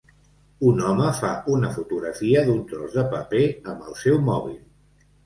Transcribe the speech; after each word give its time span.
Un 0.69 0.79
home 0.85 1.09
fa 1.17 1.33
una 1.55 1.69
fotografia 1.75 2.41
d'un 2.47 2.63
tros 2.71 2.97
de 3.01 3.05
paper 3.13 3.43
amb 3.75 3.85
el 3.91 3.99
seu 4.01 4.19
mòbil. 4.31 4.57